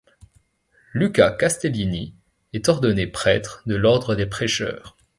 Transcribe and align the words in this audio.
Luca 0.93 1.29
Castellini 1.29 2.15
est 2.53 2.69
ordonné 2.69 3.05
prêtre 3.05 3.61
de 3.67 3.75
l'ordre 3.75 4.15
des 4.15 4.25
Prêcheurs. 4.25 4.97